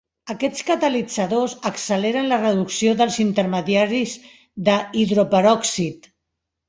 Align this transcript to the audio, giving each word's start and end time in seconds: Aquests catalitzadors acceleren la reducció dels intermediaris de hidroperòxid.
Aquests 0.33 0.61
catalitzadors 0.69 1.53
acceleren 1.71 2.29
la 2.31 2.41
reducció 2.41 2.95
dels 3.03 3.17
intermediaris 3.25 4.17
de 4.71 4.79
hidroperòxid. 5.03 6.11